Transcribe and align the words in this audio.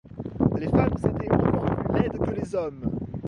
Les 0.57 0.67
femmes 0.67 0.97
étaient 1.05 1.31
encore 1.31 1.75
plus 1.75 1.93
laides 1.93 2.17
que 2.17 2.31
les 2.31 2.55
hommes. 2.55 2.89